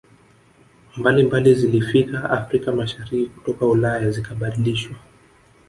mbalimbali 0.97 1.55
zilifika 1.55 2.29
Afrika 2.29 2.71
Mashariki 2.71 3.29
kutoka 3.29 3.65
Ulaya 3.67 4.11
zikabadilishwa 4.11 4.95